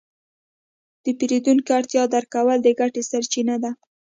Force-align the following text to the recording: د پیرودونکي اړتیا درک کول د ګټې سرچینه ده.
د 1.03 1.05
پیرودونکي 1.17 1.71
اړتیا 1.77 2.03
درک 2.13 2.29
کول 2.35 2.57
د 2.63 2.67
ګټې 2.79 3.01
سرچینه 3.11 3.55
ده. 3.63 3.71